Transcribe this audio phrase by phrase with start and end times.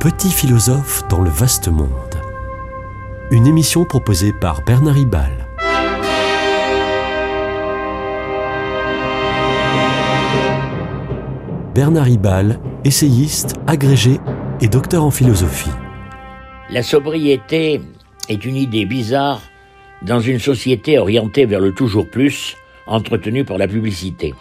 [0.00, 1.90] petit philosophe dans le vaste monde.
[3.30, 5.46] Une émission proposée par Bernard Ribal.
[11.74, 14.18] Bernard Ribal, essayiste, agrégé
[14.62, 15.68] et docteur en philosophie.
[16.70, 17.82] La sobriété
[18.30, 19.42] est une idée bizarre
[20.00, 22.56] dans une société orientée vers le toujours plus,
[22.86, 24.32] entretenue par la publicité.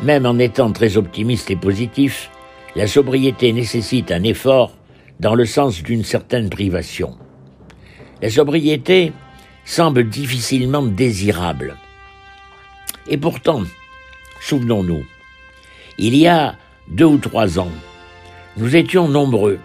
[0.00, 2.30] Même en étant très optimiste et positif,
[2.76, 4.72] la sobriété nécessite un effort
[5.18, 7.16] dans le sens d'une certaine privation.
[8.22, 9.12] La sobriété
[9.64, 11.76] semble difficilement désirable.
[13.08, 13.62] Et pourtant,
[14.40, 15.04] souvenons-nous,
[15.98, 16.56] il y a
[16.88, 17.70] deux ou trois ans,
[18.56, 19.58] nous étions nombreux.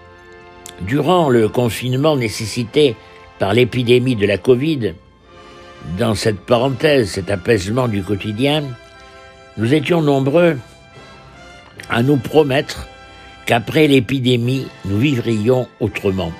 [0.82, 2.96] Durant le confinement nécessité
[3.40, 4.94] par l'épidémie de la Covid,
[5.98, 8.64] dans cette parenthèse, cet apaisement du quotidien,
[9.58, 10.58] nous étions nombreux
[11.90, 12.88] à nous promettre
[13.46, 16.32] qu'après l'épidémie, nous vivrions autrement.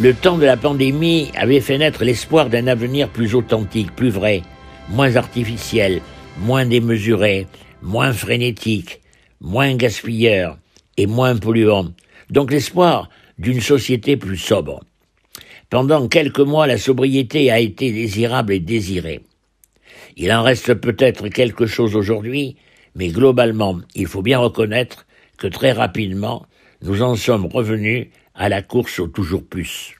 [0.00, 4.42] Le temps de la pandémie avait fait naître l'espoir d'un avenir plus authentique, plus vrai,
[4.88, 6.00] moins artificiel,
[6.40, 7.46] moins démesuré,
[7.82, 9.00] moins frénétique,
[9.40, 10.58] moins gaspilleur
[10.96, 11.92] et moins polluant.
[12.30, 13.08] Donc l'espoir
[13.38, 14.80] d'une société plus sobre.
[15.70, 19.20] Pendant quelques mois, la sobriété a été désirable et désirée.
[20.16, 22.56] Il en reste peut-être quelque chose aujourd'hui,
[22.94, 25.06] mais globalement, il faut bien reconnaître
[25.38, 26.46] que très rapidement,
[26.82, 29.96] nous en sommes revenus à la course au toujours plus.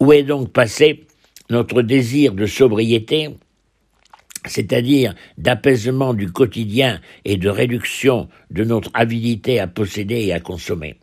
[0.00, 1.04] Où est donc passé
[1.50, 3.28] notre désir de sobriété,
[4.46, 10.96] c'est-à-dire d'apaisement du quotidien et de réduction de notre avidité à posséder et à consommer?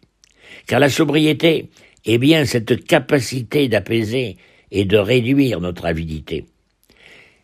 [0.68, 1.70] Car la sobriété
[2.06, 4.38] est bien cette capacité d'apaiser
[4.72, 6.46] et de réduire notre avidité.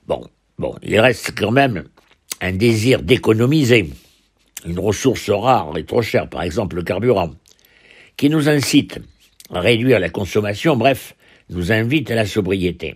[0.07, 1.85] Bon, bon, il reste quand même
[2.41, 3.89] un désir d'économiser,
[4.66, 7.31] une ressource rare et trop chère, par exemple le carburant,
[8.17, 8.99] qui nous incite
[9.52, 11.16] à réduire la consommation, bref,
[11.49, 12.95] nous invite à la sobriété.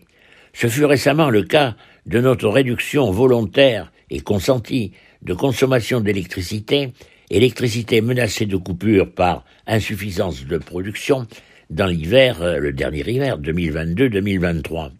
[0.53, 6.91] Ce fut récemment le cas de notre réduction volontaire et consentie de consommation d'électricité,
[7.29, 11.27] électricité menacée de coupure par insuffisance de production
[11.69, 14.91] dans l'hiver, euh, le dernier hiver 2022-2023.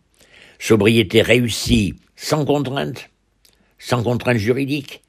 [0.60, 3.10] Sobriété réussie sans contrainte,
[3.80, 5.02] sans contrainte juridique,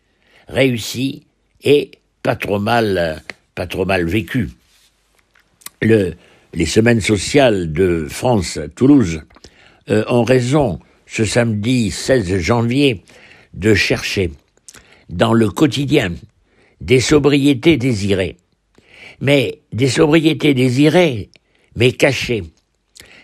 [0.49, 1.27] réussie
[1.63, 1.91] et
[2.23, 3.23] pas trop mal,
[3.55, 4.51] pas trop mal vécu.
[5.83, 6.15] Le,
[6.55, 9.23] les semaines sociales de France Toulouse
[9.89, 13.03] euh, ont raison ce samedi 16 janvier
[13.55, 14.31] de chercher
[15.09, 16.13] dans le quotidien
[16.81, 18.37] des sobriétés désirées.
[19.21, 21.31] Mais des sobriétés désirées,
[21.77, 22.45] mais cachées.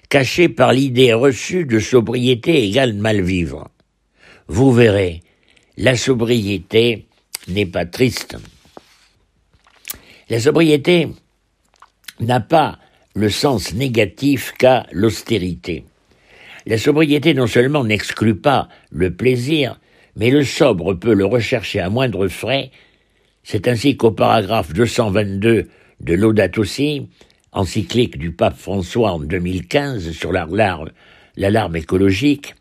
[0.09, 3.69] Cachées par l'idée reçue de sobriété égale mal vivre.
[4.47, 5.23] Vous verrez,
[5.77, 7.07] la sobriété
[7.49, 8.37] n'est pas triste.
[10.29, 11.09] La sobriété
[12.21, 12.79] n'a pas
[13.15, 15.85] le sens négatif qu'a l'austérité.
[16.67, 19.79] La sobriété non seulement n'exclut pas le plaisir,
[20.17, 22.71] mais le sobre peut le rechercher à moindre frais.
[23.45, 25.69] C'est ainsi qu'au paragraphe 222
[26.01, 26.65] de Laudato
[27.53, 32.55] encyclique du pape François en 2015 sur l'alarme écologique,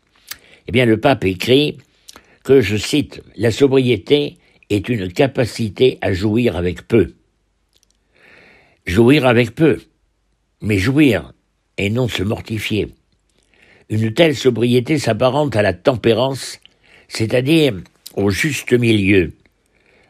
[0.68, 1.78] eh bien le pape écrit
[2.44, 4.38] que, je cite, la sobriété
[4.70, 7.14] est une capacité à jouir avec peu.
[8.86, 9.80] Jouir avec peu,
[10.60, 11.32] mais jouir
[11.78, 12.88] et non se mortifier.
[13.88, 16.60] Une telle sobriété s'apparente à la tempérance,
[17.08, 17.74] c'est-à-dire
[18.14, 19.32] au juste milieu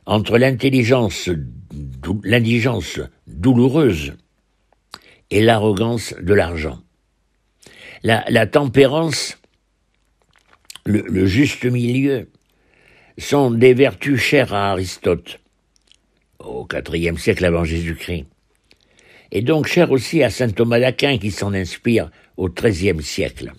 [0.06, 1.28] entre l'intelligence,
[2.22, 4.14] l'indigence douloureuse
[5.30, 6.80] et l'arrogance de l'argent.
[8.02, 9.36] La, tempérance,
[10.84, 12.28] le juste milieu,
[13.18, 15.40] sont des vertus chères à Aristote,
[16.38, 18.26] au IVe siècle avant Jésus-Christ,
[19.32, 23.52] et donc chères aussi à saint Thomas d'Aquin qui s'en inspire au XIIIe siècle.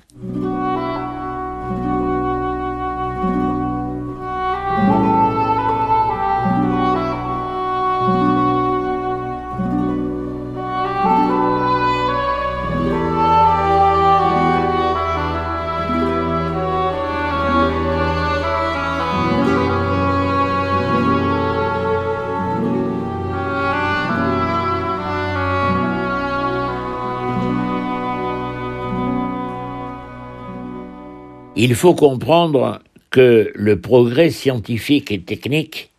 [31.60, 35.90] Il faut comprendre que le progrès scientifique et technique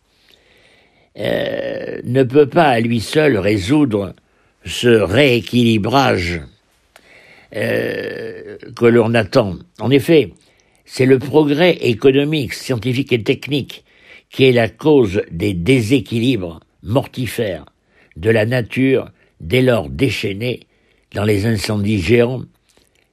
[1.17, 4.13] euh, ne peut pas à lui seul résoudre
[4.63, 6.39] ce rééquilibrage
[7.53, 9.57] euh, que l'on attend.
[9.81, 10.31] En effet,
[10.85, 13.83] c'est le progrès économique, scientifique et technique
[14.29, 17.65] qui est la cause des déséquilibres mortifères
[18.15, 19.09] de la nature
[19.41, 20.61] dès lors déchaînés
[21.13, 22.43] dans les incendies géants,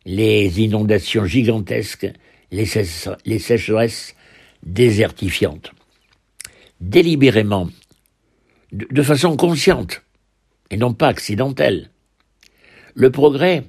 [0.05, 2.13] les inondations gigantesques,
[2.51, 4.15] les, sécheresses
[4.63, 5.73] désertifiantes.
[6.81, 7.71] Délibérément,
[8.73, 10.03] de façon consciente,
[10.71, 11.91] et non pas accidentelle,
[12.95, 13.65] le progrès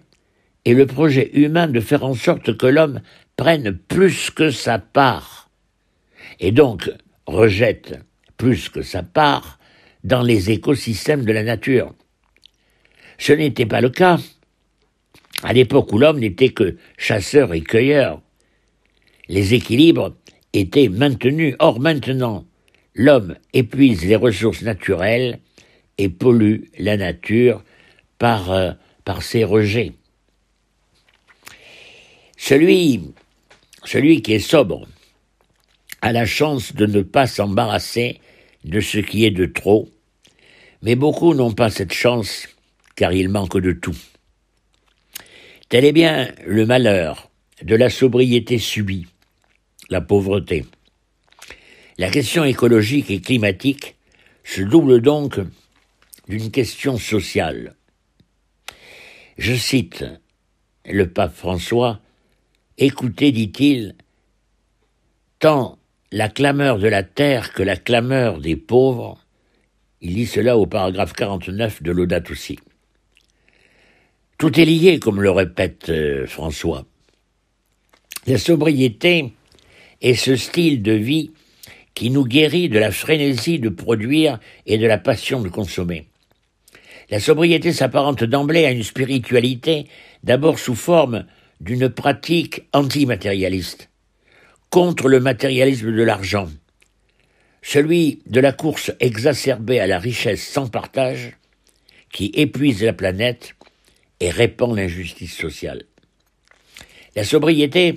[0.65, 3.01] est le projet humain de faire en sorte que l'homme
[3.35, 5.49] prenne plus que sa part,
[6.39, 6.89] et donc
[7.25, 7.99] rejette
[8.37, 9.59] plus que sa part
[10.03, 11.93] dans les écosystèmes de la nature.
[13.17, 14.17] Ce n'était pas le cas
[15.43, 18.21] à l'époque où l'homme n'était que chasseur et cueilleur.
[19.29, 20.15] Les équilibres
[20.53, 21.55] étaient maintenus.
[21.59, 22.45] Or maintenant,
[22.95, 25.39] l'homme épuise les ressources naturelles
[25.97, 27.63] et pollue la nature
[28.17, 28.71] par, euh,
[29.03, 29.93] par ses rejets.
[32.37, 33.01] Celui,
[33.83, 34.87] celui qui est sobre
[36.01, 38.21] a la chance de ne pas s'embarrasser
[38.63, 39.89] de ce qui est de trop,
[40.81, 42.47] mais beaucoup n'ont pas cette chance
[42.95, 43.95] car il manque de tout.
[45.69, 47.29] Tel est bien le malheur
[47.63, 49.07] de la sobriété subie,
[49.89, 50.65] la pauvreté.
[51.97, 53.95] La question écologique et climatique
[54.43, 55.39] se double donc
[56.27, 57.75] d'une question sociale.
[59.37, 60.05] Je cite
[60.85, 61.99] le pape François,
[62.77, 63.95] Écoutez, dit-il,
[65.39, 65.79] tant
[66.11, 69.17] la clameur de la terre que la clameur des pauvres,
[70.01, 72.59] il dit cela au paragraphe 49 de l'Audate aussi.
[74.37, 76.85] Tout est lié, comme le répète euh, François.
[78.27, 79.33] La sobriété
[80.01, 81.31] est ce style de vie
[81.93, 86.07] qui nous guérit de la frénésie de produire et de la passion de consommer.
[87.09, 89.87] La sobriété s'apparente d'emblée à une spiritualité,
[90.23, 91.25] d'abord sous forme
[91.61, 93.89] d'une pratique antimatérialiste,
[94.69, 96.49] contre le matérialisme de l'argent,
[97.61, 101.37] celui de la course exacerbée à la richesse sans partage,
[102.11, 103.55] qui épuise la planète
[104.19, 105.83] et répand l'injustice sociale.
[107.15, 107.95] La sobriété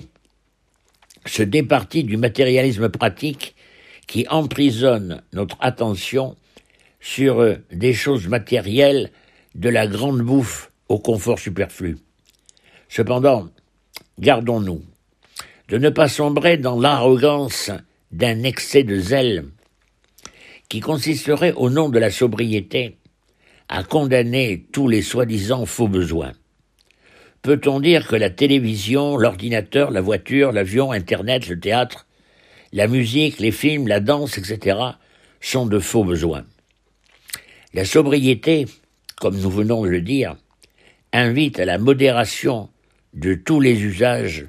[1.25, 3.55] se départit du matérialisme pratique
[4.07, 6.35] qui emprisonne notre attention
[6.99, 9.11] sur des choses matérielles
[9.55, 11.97] de la grande bouffe au confort superflu.
[12.89, 13.49] Cependant,
[14.19, 14.83] gardons-nous
[15.69, 17.71] de ne pas sombrer dans l'arrogance
[18.11, 19.45] d'un excès de zèle
[20.67, 22.97] qui consisterait au nom de la sobriété
[23.69, 26.33] à condamner tous les soi-disant faux besoins.
[27.41, 32.05] Peut-on dire que la télévision, l'ordinateur, la voiture, l'avion, Internet, le théâtre,
[32.71, 34.77] la musique, les films, la danse, etc.,
[35.39, 36.45] sont de faux besoins?
[37.73, 38.67] La sobriété,
[39.19, 40.35] comme nous venons de le dire,
[41.13, 42.69] invite à la modération
[43.15, 44.45] de tous les usages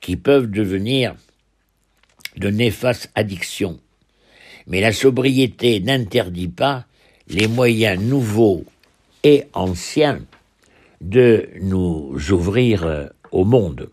[0.00, 1.16] qui peuvent devenir
[2.36, 3.80] de néfastes addictions.
[4.68, 6.86] Mais la sobriété n'interdit pas
[7.28, 8.64] les moyens nouveaux
[9.24, 10.20] et anciens
[11.06, 13.88] de nous ouvrir euh, au monde.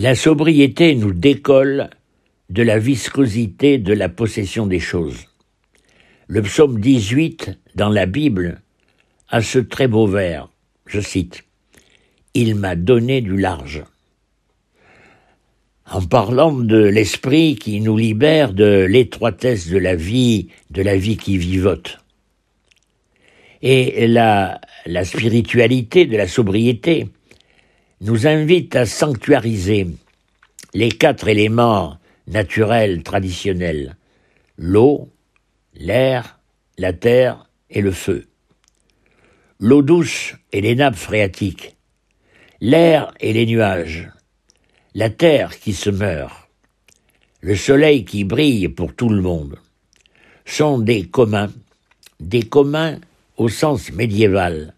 [0.00, 1.90] La sobriété nous décolle
[2.50, 5.24] de la viscosité de la possession des choses.
[6.28, 8.62] Le psaume 18 dans la Bible
[9.28, 10.50] a ce très beau vers,
[10.86, 11.42] je cite,
[12.34, 13.82] Il m'a donné du large.
[15.90, 21.16] En parlant de l'esprit qui nous libère de l'étroitesse de la vie, de la vie
[21.16, 21.98] qui vivote.
[23.62, 27.08] Et la, la spiritualité de la sobriété,
[28.00, 29.88] nous invite à sanctuariser
[30.74, 33.96] les quatre éléments naturels traditionnels,
[34.56, 35.08] l'eau,
[35.74, 36.38] l'air,
[36.76, 38.26] la terre et le feu.
[39.58, 41.76] L'eau douce et les nappes phréatiques,
[42.60, 44.08] l'air et les nuages,
[44.94, 46.48] la terre qui se meurt,
[47.40, 49.58] le soleil qui brille pour tout le monde,
[50.44, 51.52] sont des communs,
[52.20, 52.98] des communs
[53.36, 54.74] au sens médiéval,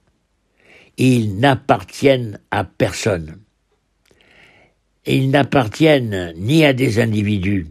[1.03, 3.39] ils n'appartiennent à personne.
[5.07, 7.69] Ils n'appartiennent ni à des individus,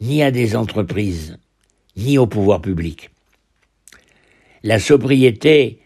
[0.00, 1.38] ni à des entreprises,
[1.96, 3.10] ni au pouvoir public.
[4.62, 5.80] La sobriété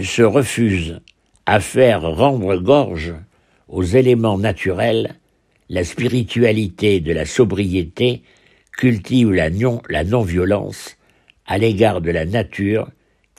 [0.00, 1.00] se refuse
[1.46, 3.12] à faire rendre gorge
[3.66, 5.16] aux éléments naturels,
[5.68, 8.22] la spiritualité de la sobriété
[8.70, 10.96] cultive la non-violence
[11.44, 12.88] à l'égard de la nature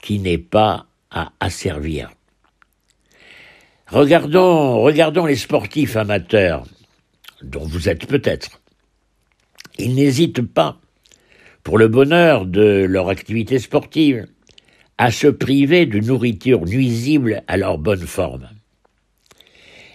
[0.01, 2.11] qui n'est pas à asservir.
[3.87, 6.65] Regardons, les sportifs amateurs,
[7.43, 8.61] dont vous êtes peut-être.
[9.77, 10.79] Ils n'hésitent pas,
[11.63, 14.25] pour le bonheur de leur activité sportive,
[14.97, 18.49] à se priver de nourriture nuisible à leur bonne forme.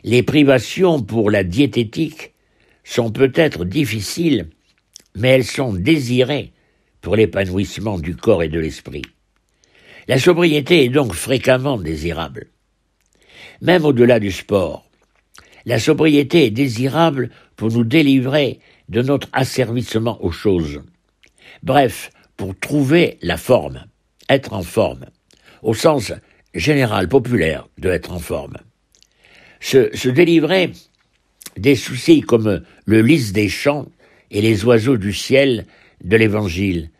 [0.04, 2.32] Les privations pour la diététique
[2.84, 4.50] sont peut-être difficiles,
[5.16, 6.52] mais elles sont désirées
[7.00, 9.02] pour l'épanouissement du corps et de l'esprit.
[10.06, 12.46] La sobriété est donc fréquemment désirable.
[13.60, 14.88] Même au-delà du sport,
[15.66, 20.80] la sobriété est désirable pour nous délivrer de notre asservissement aux choses.
[21.62, 23.84] Bref, pour trouver la forme,
[24.28, 25.06] être en forme,
[25.62, 26.12] au sens
[26.54, 28.56] général, populaire de être en forme.
[29.60, 30.72] Se, délivrer
[31.56, 33.86] des soucis comme le lys des champs
[34.30, 35.66] et les oiseaux du ciel
[36.02, 36.90] de l'Évangile.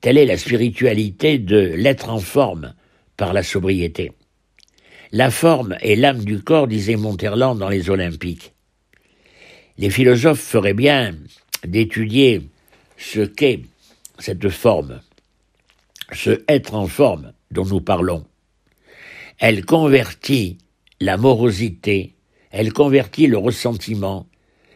[0.00, 2.74] Telle est la spiritualité de l'être en forme
[3.16, 4.12] par la sobriété.
[5.10, 8.52] La forme est l'âme du corps, disait Monterland dans les Olympiques.
[9.78, 11.14] Les philosophes feraient bien
[11.66, 12.42] d'étudier
[12.98, 13.62] ce qu'est
[14.18, 15.00] cette forme,
[16.12, 18.26] ce être en forme dont nous parlons.
[19.38, 20.58] Elle convertit
[21.00, 22.14] la morosité,
[22.50, 24.26] elle convertit le ressentiment,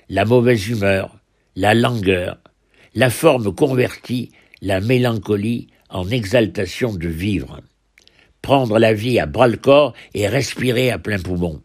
[0.08, 1.18] la mauvaise humeur,
[1.56, 2.38] la langueur,
[2.94, 4.30] la forme convertit
[4.62, 7.60] la mélancolie en exaltation de vivre.
[8.42, 11.62] Prendre la vie à bras-le-corps et respirer à plein poumon.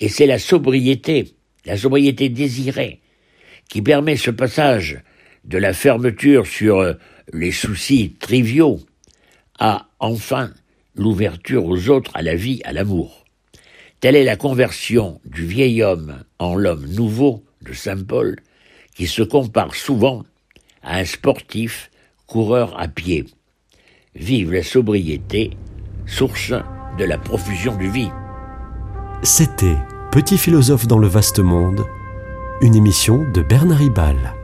[0.00, 3.00] Et c'est la sobriété, la sobriété désirée,
[3.68, 5.00] qui permet ce passage
[5.44, 6.94] de la fermeture sur euh,
[7.32, 8.80] les soucis triviaux
[9.58, 10.52] à enfin
[10.96, 13.24] l'ouverture aux autres, à la vie, à l'amour.
[14.00, 18.36] Telle est la conversion du vieil homme en l'homme nouveau de Saint Paul,
[18.94, 20.24] qui se compare souvent
[20.82, 21.90] à un sportif
[22.26, 23.24] coureur à pied.
[24.14, 25.50] Vive la sobriété,
[26.06, 26.52] source
[26.98, 28.10] de la profusion du vie.
[29.22, 29.76] C'était
[30.12, 31.84] Petit philosophe dans le vaste monde,
[32.62, 34.35] une émission de Bernard Ribal.